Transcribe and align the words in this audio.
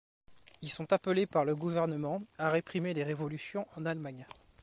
Ils 0.63 0.71
sont 0.71 0.93
appelés 0.93 1.27
par 1.27 1.45
le 1.45 1.55
gouvernement 1.55 2.23
à 2.39 2.49
réprimer 2.49 2.95
les 2.95 3.03
révolutions 3.03 3.67
en 3.77 3.85
Allemagne. 3.85 4.25